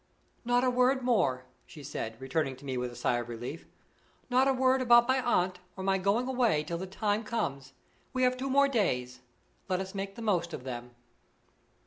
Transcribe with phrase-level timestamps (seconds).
[0.43, 3.67] "Not a word more," she said, returning to me with a sigh of relief
[4.31, 7.73] "not a word about my aunt or my going away till the time comes.
[8.11, 9.19] We have two more days;
[9.69, 10.95] let us make the most of them."